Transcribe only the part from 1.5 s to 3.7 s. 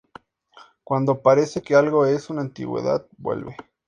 que algo es una antigüedad, vuelve.